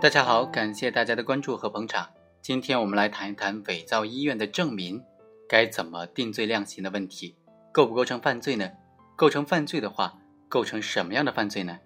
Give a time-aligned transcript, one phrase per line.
[0.00, 2.08] 大家好，感谢大家的关注和捧场。
[2.40, 5.02] 今天我们来谈一谈伪造医院的证明
[5.48, 7.34] 该怎么定罪量刑的问题，
[7.72, 8.70] 构不构成犯罪呢？
[9.16, 10.16] 构成犯罪的话，
[10.48, 11.80] 构成什么样的犯罪呢？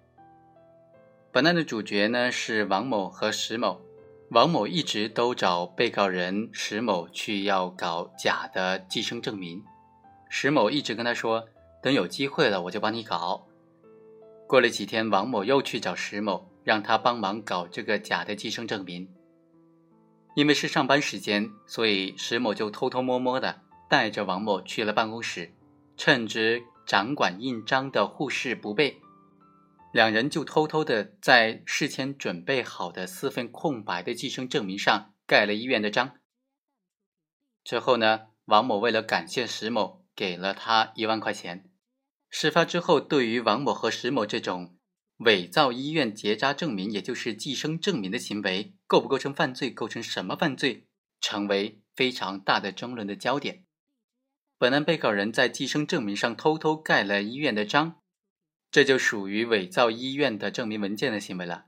[1.31, 3.81] 本案的主角呢是王某和石某，
[4.29, 9.63] 王某一直都找被告人石某去要搞假的计生证明，
[10.29, 11.47] 石某一直跟他说，
[11.81, 13.47] 等有机会了我就帮你搞。
[14.47, 16.52] 过了几天，王某又去找石某。
[16.63, 19.09] 让他帮忙搞这个假的计生证明。
[20.35, 25.53] 因为是上班时间，所以石某就偷偷摸摸的带着王某去了办公室，
[25.95, 28.99] 趁着掌管印章的护士不备，
[29.93, 36.15] 两人就偷偷的在事前准备好的四份空白的计生证明上盖了医院的章。
[37.63, 41.69] 之后呢，王某为了感谢石某，给了他一万块钱。
[42.29, 44.75] 事发之后，对于王某和石某这种。
[45.23, 49.69] 伪造医院结扎证明，也就是计生证明的行为，构不构成犯罪？
[49.71, 50.87] 构成什么犯罪？
[51.19, 53.63] 成为非常大的争论的焦点。
[54.57, 57.99] 本案被告人在计生证明上偷偷盖了医院的章，
[58.71, 61.65] 这就属于伪造医院的证明文件的行为了。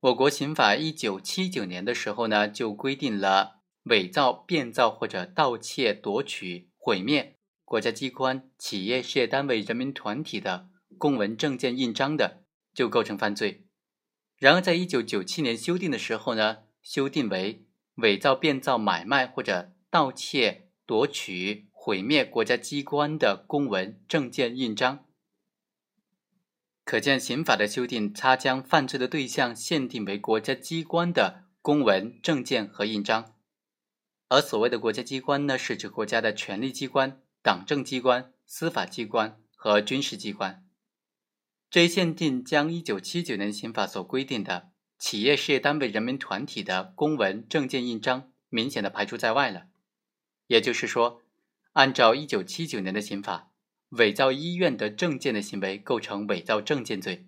[0.00, 12.43] 我国刑法一九七九年的时候呢，就规定了伪造、变造或者盗窃、夺取、毁灭国家机关、企业、事业单位、人民团体的公文、证件、印章的。
[12.74, 13.66] 就构成犯罪。
[14.36, 25.06] 然而，在一九九七年修订的时候呢，修订为伪造、变造、买卖或者盗窃、夺取、毁灭国家机关的公文、证件、印章。
[26.84, 33.34] 可见，刑法的修订，它将犯罪的对象限定为国家机关的公文、证件和印章。
[34.28, 40.66] 而所谓的国家机关呢，是指国家的权力机关、党政机关、司法机关和军事机关。
[41.74, 49.66] 这一限定将一九七九年刑法所规定的企业事业单位、人民团体的公文、证件、印章明显的排除在外了。
[50.46, 51.22] 也就是说，
[51.72, 53.50] 按照一九七九年的刑法，
[53.88, 57.26] 伪造医院的证件的行为构成伪造证件罪；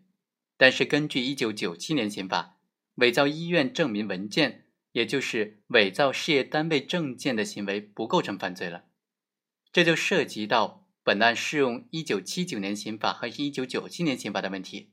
[0.57, 2.59] 但是根据一九九七年刑法，
[2.99, 8.85] 伪造医院证明文件，也就是伪造事业单位证件的行为不构成犯罪了。
[9.73, 10.86] 这就涉及到。
[11.07, 14.91] 本案适用一九七九年刑法还是一九九七年刑法的问题。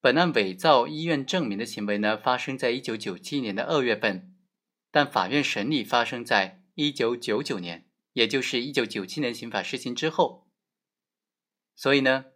[0.00, 4.36] 本案伪造医院证明的行为呢，发生在一九九七年的二月份，
[4.92, 10.46] 但法院审理发生在一九九九年，也就是一九九七年刑法施行之后。
[11.74, 12.26] 所以呢，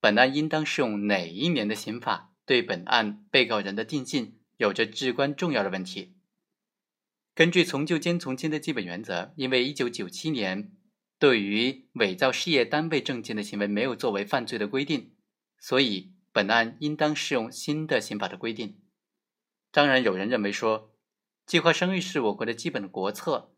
[0.00, 6.16] 本案应当适用哪一年的刑法，对本案被告人的定性有着至关重要的问题。
[7.34, 10.74] 根据从旧兼从轻的基本原则，因为一九九七年。
[11.20, 15.14] 对于伪造事业单位证件的行为没有作为犯罪的规定，
[15.58, 18.80] 所以本案应当适用新的刑法的规定。
[19.70, 20.96] 当然，有人认为说，
[21.44, 23.54] 计划生育是我国的基本国策，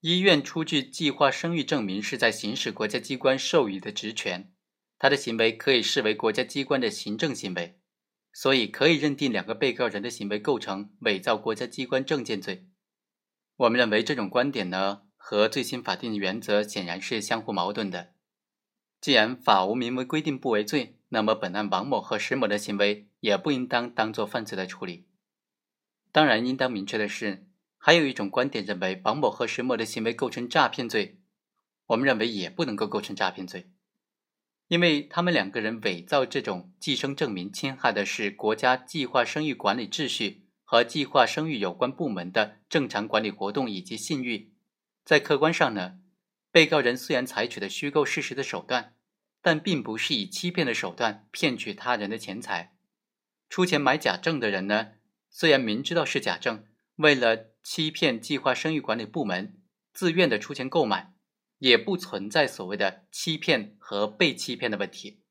[0.00, 4.50] 医院出具计划生育证明是在行使国家机关授予的职权，
[4.98, 7.78] 他的行为可以视为国家机关的行政行为，
[8.32, 12.70] 所以可以认定两个被告人的行为构成伪造国家机关证件罪。
[13.56, 15.02] 我们认为这种观点呢？
[15.22, 18.14] 和最新法定原则显然是相互矛盾的。
[19.00, 25.06] 既然法无明文规定不为罪，那么本案王某和石某的行为也不应当当做犯罪来处理。
[26.10, 31.20] 当然，应当明确的是，还有一种观点认为王某和石某的行为构成诈骗罪，
[31.86, 33.70] 我们认为也不能够构成诈骗罪，
[34.68, 44.52] 因为他们两个人伪造这种计生证明，侵害的是国家计划生育管理秩序和计划生育有关部门的正常管理活动以及信誉。
[45.04, 45.98] 在客观上呢，
[46.50, 48.94] 被告人虽然采取了虚构事实的手段，
[49.42, 52.76] 但并不是以欺骗的手段骗取他人的钱财。
[53.48, 54.92] 出钱买假证的人呢，
[55.28, 56.64] 虽然明知道是假证，
[56.96, 59.60] 为了欺骗计划生育管理部门，
[59.92, 61.14] 自愿的出钱购买，
[61.58, 65.22] 也不存在所谓的欺骗和被欺骗的问题。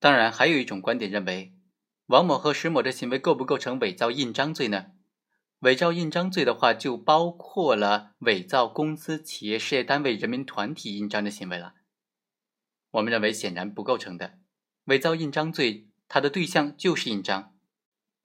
[0.00, 1.54] 当然，还有一种观点认为，
[2.06, 4.92] 王某和石某的行为构不构成伪造印章罪呢？
[5.62, 11.74] 伪造印章罪的话，就包括了伪造公司、企业、事业单位、人民团体印章的行为了。
[12.90, 14.40] 我们认为显然不构成的。
[14.86, 17.54] 伪造印章罪，它的对象就是印章，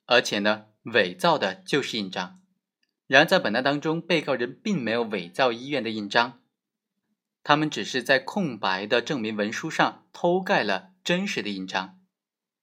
[0.07, 2.42] 而且呢，伪造的就是印章。
[3.06, 6.42] 然而，在本案当中，被告人并没有伪造医院的印章，
[7.44, 12.00] 他们只是在空白的证明文书上偷盖了真实的印章，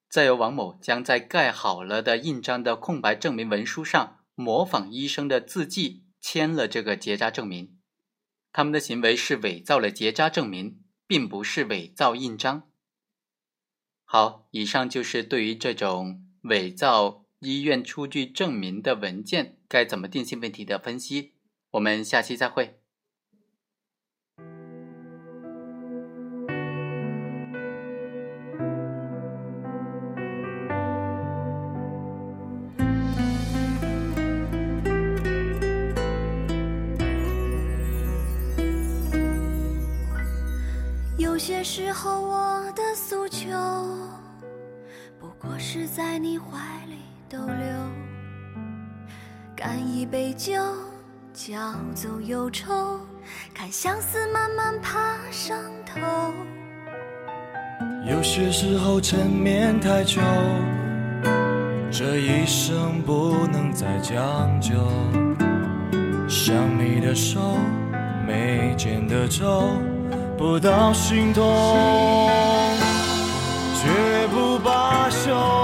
[0.09, 4.19] 再由王某将在盖好了的印章的空白证明文书上。
[4.35, 7.79] 模仿医生的字迹签了这个结扎证明，
[8.53, 12.71] 他们的行为是伪造了结扎证明，并不是伪造印章。
[14.05, 21.35] 好，以上就是对于这种伪造医院出具证明的文件该怎么定性问题的分析。
[21.73, 22.84] 我们下期再会。
[41.46, 43.50] 些时候，我的诉求。
[45.20, 46.56] 不过是在你怀
[46.88, 47.55] 里逗留，
[49.55, 50.55] 干一杯酒，
[51.35, 51.55] 浇
[51.94, 52.99] 走忧愁，
[53.52, 56.00] 看相思慢慢爬上头。
[58.08, 60.23] 有些时候沉眠太久，
[61.90, 64.73] 这一生不能再将就。
[66.26, 67.38] 想你的手，
[68.26, 69.76] 眉间的皱，
[70.37, 71.45] 不到心痛
[73.83, 75.63] 绝不罢休。